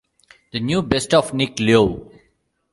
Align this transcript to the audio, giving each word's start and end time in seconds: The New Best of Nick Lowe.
The 0.51 0.59
New 0.59 0.81
Best 0.81 1.13
of 1.13 1.31
Nick 1.31 1.59
Lowe. 1.59 2.11